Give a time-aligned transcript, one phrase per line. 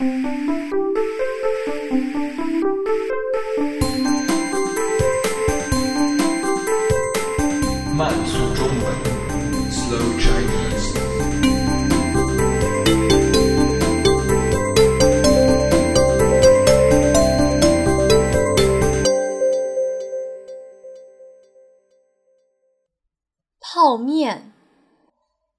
[0.00, 0.06] 慢
[8.24, 8.94] 速中文
[9.72, 10.94] ，Slow Chinese。
[23.60, 24.52] 泡面。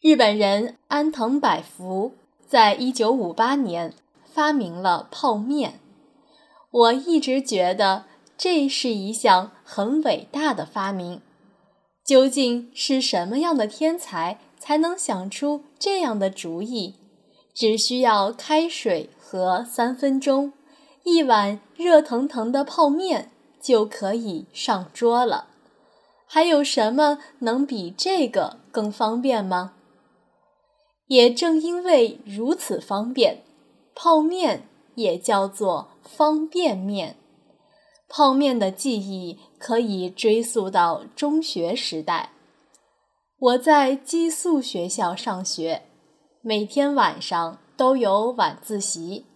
[0.00, 2.14] 日本人安藤百福
[2.46, 3.92] 在一九五八年
[4.32, 5.80] 发明了泡面。
[6.70, 8.04] 我一直觉得
[8.38, 11.20] 这是一项很伟大的发明。
[12.04, 16.94] 究竟是什么样的天才才能想出这样的主意？
[17.54, 20.52] 只需要开水和三分钟，
[21.04, 25.48] 一碗热腾腾的泡面就可以上桌了。
[26.26, 29.72] 还有什么能比这个更方便吗？
[31.08, 33.42] 也正因为如此方便，
[33.94, 37.16] 泡面也叫做方便面。
[38.08, 42.32] 泡面的记忆可以追溯到中学时代。
[43.38, 45.82] 我在寄宿学校上学，
[46.42, 49.26] 每天晚上都有晚自习，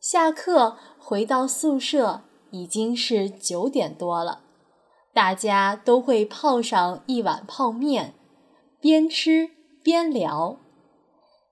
[0.00, 4.42] 下课回到宿舍已经是九点多了。
[5.14, 8.14] 大家都会泡上一碗泡面，
[8.80, 9.50] 边吃
[9.82, 10.58] 边聊。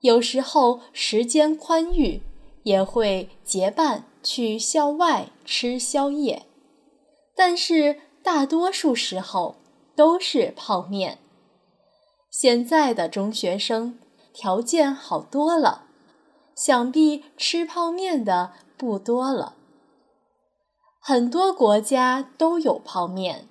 [0.03, 2.23] 有时候时间宽裕，
[2.67, 6.47] 也会结伴去校外吃宵夜。
[7.36, 9.55] 但是大多数时候
[9.95, 11.19] 都是泡面。
[12.28, 14.00] 现在的中学生
[14.34, 15.84] 条件好多了，
[16.56, 19.55] 想必吃泡面的不多了。
[21.00, 23.47] 很多国家都有泡面，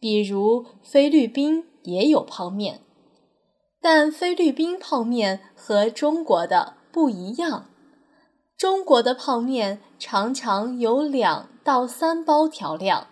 [0.00, 2.80] 比如菲律宾也有泡面，
[3.82, 7.66] 但菲律宾泡面和中国的不一样。
[8.58, 13.06] 中国的泡面常常有两到三包调料，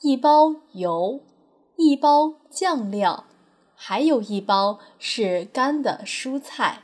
[0.00, 1.20] 一包油，
[1.76, 3.24] 一包酱料，
[3.76, 6.82] 还有一包是干的蔬菜。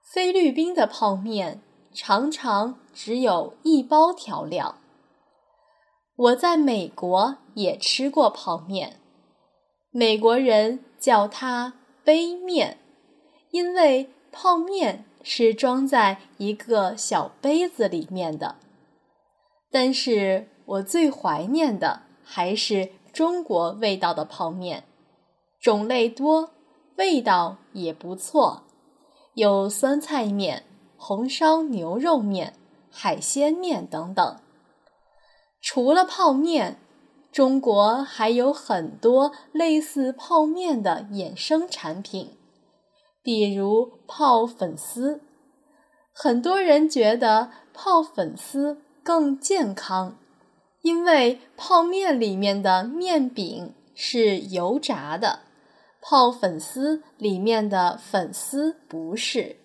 [0.00, 1.60] 菲律宾的泡面
[1.92, 4.76] 常常只有一包调料。
[6.16, 8.98] 我在美国也吃过泡面，
[9.90, 12.78] 美国人叫它杯面，
[13.50, 15.04] 因为泡面。
[15.24, 18.56] 是装在一个小杯子里面的，
[19.70, 24.82] 但是我最怀念的还是中国味道的泡面，
[25.60, 26.50] 种类多，
[26.96, 28.64] 味道也不错，
[29.34, 30.64] 有酸菜面、
[30.96, 32.54] 红烧牛肉面、
[32.90, 34.40] 海鲜面等等。
[35.60, 36.78] 除了泡面，
[37.30, 42.36] 中国还有很多类似泡面的衍生产品。
[43.22, 45.20] 比如泡粉丝，
[46.12, 50.18] 很多人觉得泡粉丝更健康，
[50.82, 55.40] 因为泡面里面的面饼是油炸的，
[56.00, 59.56] 泡粉丝里面的粉丝不是，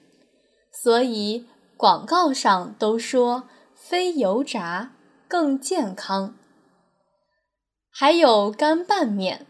[0.72, 3.44] 所以广告上都说
[3.76, 4.92] 非油炸
[5.28, 6.36] 更健康。
[7.92, 9.48] 还有干拌面，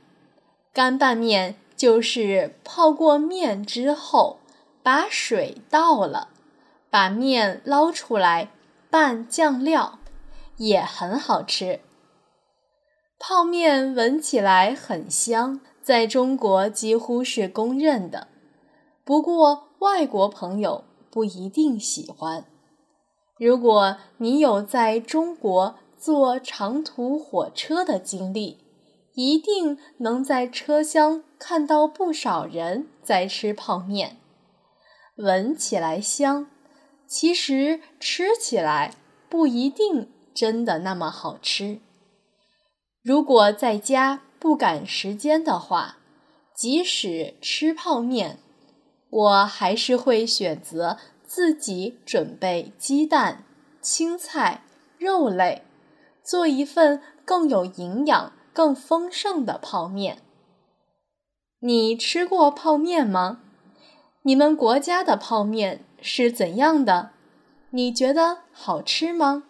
[0.74, 1.56] 干拌面。
[1.78, 4.40] 就是泡过面之后，
[4.82, 6.30] 把水倒了，
[6.90, 8.52] 把面捞出来
[8.90, 10.00] 拌酱料，
[10.58, 11.82] 也很好吃。
[13.20, 18.28] 泡面闻起来很香，在中国几乎是公认的。
[19.04, 22.46] 不过外国朋友不一定喜欢。
[23.38, 28.58] 如果你有在中国坐长途火车的经历，
[29.18, 34.18] 一定能在车厢看到不少人在吃泡面，
[35.16, 36.46] 闻起来香，
[37.08, 38.94] 其实吃起来
[39.28, 41.80] 不一定真的那么好吃。
[43.02, 45.98] 如果在家不赶时间的话，
[46.56, 48.38] 即使吃泡面，
[49.10, 53.46] 我还是会选择自己准备鸡蛋、
[53.82, 54.62] 青菜、
[55.00, 55.64] 肉类，
[56.24, 58.34] 做一份更有营养。
[58.58, 60.24] 更丰盛的泡面。
[61.60, 63.42] 你吃过泡面吗？
[64.24, 67.12] 你们国家的泡面是怎样的？
[67.70, 69.44] 你觉得好吃吗？